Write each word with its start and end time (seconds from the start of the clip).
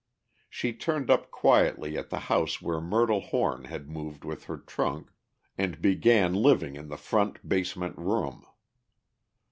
She 0.49 0.73
turned 0.73 1.11
up 1.11 1.29
quietly 1.29 1.95
at 1.95 2.09
the 2.09 2.21
house 2.21 2.59
where 2.59 2.81
Myrtle 2.81 3.19
Horn 3.21 3.65
had 3.65 3.87
moved 3.87 4.25
with 4.25 4.45
her 4.45 4.57
trunk, 4.57 5.11
and 5.59 5.79
began 5.79 6.33
living 6.33 6.75
in 6.75 6.87
the 6.87 6.97
front 6.97 7.47
basement 7.47 7.99
room. 7.99 8.43